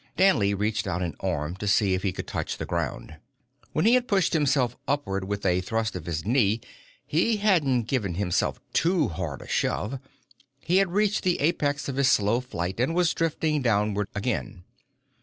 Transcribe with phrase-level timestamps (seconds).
[0.17, 3.17] Danley reached out an arm to see if he could touch the ground.
[3.71, 6.59] When he had pushed himself upwards with a thrust of his knee,
[7.05, 9.99] he hadn't given himself too hard a shove.
[10.59, 14.63] He had reached the apex of his slow flight, and was drifting downward again.